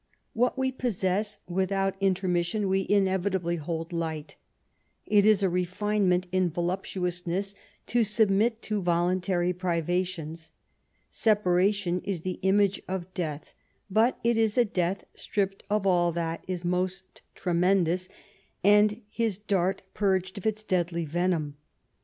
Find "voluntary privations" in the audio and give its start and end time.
8.81-10.53